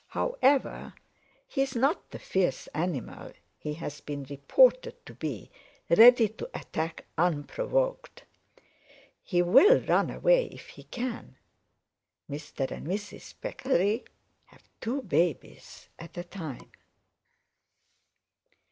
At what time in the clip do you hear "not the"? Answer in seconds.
1.75-2.17